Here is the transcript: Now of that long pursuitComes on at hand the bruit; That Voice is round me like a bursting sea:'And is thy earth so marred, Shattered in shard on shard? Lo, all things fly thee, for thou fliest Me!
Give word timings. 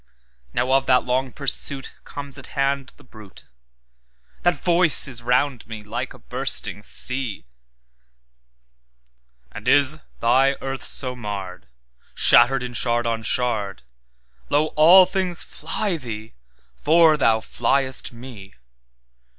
Now 0.51 0.71
of 0.71 0.87
that 0.87 1.05
long 1.05 1.31
pursuitComes 1.31 2.35
on 2.35 2.39
at 2.39 2.47
hand 2.57 2.91
the 2.97 3.03
bruit; 3.03 3.43
That 4.41 4.55
Voice 4.59 5.07
is 5.07 5.21
round 5.21 5.67
me 5.67 5.83
like 5.83 6.15
a 6.15 6.17
bursting 6.17 6.81
sea:'And 6.81 9.67
is 9.67 10.01
thy 10.19 10.53
earth 10.59 10.83
so 10.83 11.15
marred, 11.15 11.67
Shattered 12.15 12.63
in 12.63 12.73
shard 12.73 13.05
on 13.05 13.21
shard? 13.21 13.83
Lo, 14.49 14.73
all 14.75 15.05
things 15.05 15.43
fly 15.43 15.97
thee, 15.97 16.33
for 16.75 17.15
thou 17.15 17.39
fliest 17.39 18.11
Me! 18.11 18.55